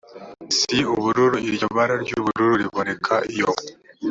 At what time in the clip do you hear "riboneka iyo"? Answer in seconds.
2.61-3.49